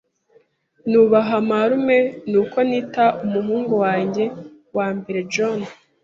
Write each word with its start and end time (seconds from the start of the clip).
Nubaha 0.89 1.35
marume, 1.49 1.97
nuko 2.31 2.57
nita 2.69 3.05
umuhungu 3.25 3.73
wanjye 3.83 4.23
wambere 4.75 5.19
John. 5.33 5.59